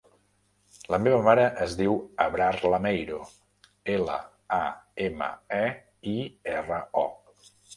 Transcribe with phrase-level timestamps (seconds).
[0.93, 1.93] La meva mare es diu
[2.25, 3.19] Abrar Lameiro:
[3.99, 4.17] ela,
[4.61, 4.63] a,
[5.09, 5.31] ema,
[5.63, 5.65] e,
[6.15, 6.17] i,
[6.57, 7.57] erra, o.